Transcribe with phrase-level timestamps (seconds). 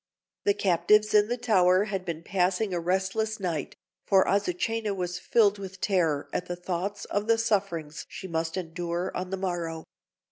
[0.45, 3.75] The captives in the tower had been passing a restless night,
[4.07, 9.11] for Azucena was filled with terror at the thoughts of the sufferings she must endure
[9.13, 9.83] on the morrow.